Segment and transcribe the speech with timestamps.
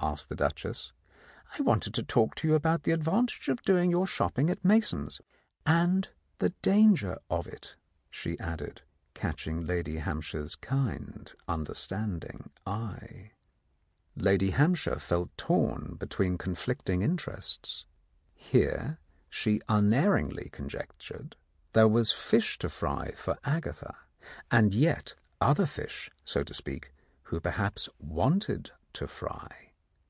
[0.00, 0.92] asked the Duchess.
[1.58, 4.62] "I wanted to talk to you about the ad vantage of doing your shopping at
[4.62, 5.22] Mason's.
[5.64, 6.06] And
[6.40, 7.76] the danger of it,"
[8.10, 8.82] she added,
[9.14, 13.32] catching Lady Hamp shire's kind understanding eye.
[14.14, 17.64] Lady Hampshire felt torn between conflicting 18 The Countess of Lowndes Square
[18.60, 18.84] interests.
[18.90, 18.98] Here,
[19.30, 21.34] she unerringly conjectured,
[21.72, 23.96] there was fish to fry for Agatha,
[24.50, 26.92] and yet other fish, so to speak,
[27.22, 29.70] who perhaps wanted to fry.